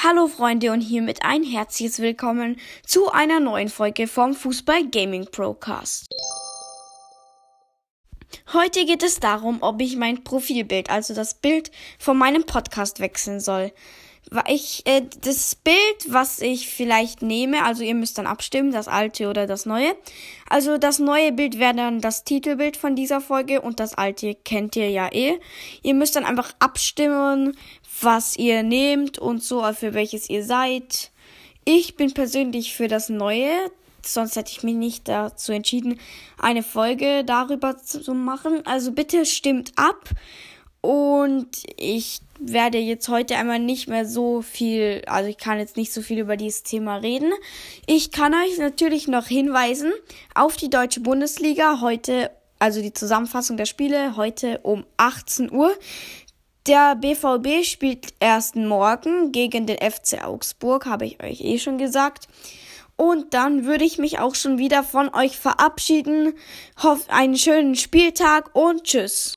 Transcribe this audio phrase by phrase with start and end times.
[0.00, 6.06] Hallo Freunde und hiermit ein herzliches Willkommen zu einer neuen Folge vom Fußball Gaming Procast.
[8.52, 13.40] Heute geht es darum, ob ich mein Profilbild, also das Bild von meinem Podcast wechseln
[13.40, 13.72] soll.
[14.46, 15.76] Ich, äh, das Bild,
[16.08, 19.94] was ich vielleicht nehme, also ihr müsst dann abstimmen, das alte oder das neue.
[20.48, 24.76] Also das neue Bild wäre dann das Titelbild von dieser Folge und das alte kennt
[24.76, 25.38] ihr ja eh.
[25.82, 27.56] Ihr müsst dann einfach abstimmen,
[28.02, 31.10] was ihr nehmt und so, für welches ihr seid.
[31.64, 33.50] Ich bin persönlich für das neue,
[34.02, 36.00] sonst hätte ich mich nicht dazu entschieden,
[36.38, 38.64] eine Folge darüber zu machen.
[38.66, 40.10] Also bitte stimmt ab.
[40.88, 45.92] Und ich werde jetzt heute einmal nicht mehr so viel, also ich kann jetzt nicht
[45.92, 47.30] so viel über dieses Thema reden.
[47.84, 49.92] Ich kann euch natürlich noch hinweisen
[50.34, 55.76] auf die deutsche Bundesliga heute, also die Zusammenfassung der Spiele heute um 18 Uhr.
[56.66, 62.28] Der BVB spielt erst morgen gegen den FC Augsburg, habe ich euch eh schon gesagt.
[62.96, 66.32] Und dann würde ich mich auch schon wieder von euch verabschieden.
[66.82, 69.34] Hoff einen schönen Spieltag und tschüss.